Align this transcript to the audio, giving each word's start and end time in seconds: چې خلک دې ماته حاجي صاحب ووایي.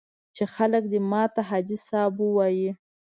چې 0.35 0.43
خلک 0.55 0.83
دې 0.91 0.99
ماته 1.11 1.41
حاجي 1.49 1.77
صاحب 1.87 2.15
ووایي. 2.21 2.69